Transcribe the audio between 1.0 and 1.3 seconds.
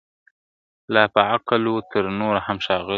په